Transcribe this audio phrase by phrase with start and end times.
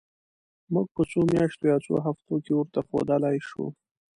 [0.73, 3.65] موږ په څو میاشتو یا څو هفتو کې ورته ښودلای شو.